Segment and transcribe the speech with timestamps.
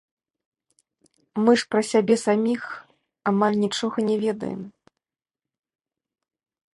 [1.43, 2.63] Мы ж пра сябе саміх
[3.33, 4.61] амаль нічога не ведаем.